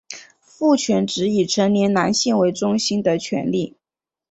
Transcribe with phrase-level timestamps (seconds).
[0.39, 3.77] 父权指以成年男性为中心的权力。